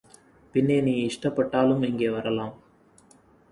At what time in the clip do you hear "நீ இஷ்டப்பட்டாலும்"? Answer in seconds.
0.81-1.85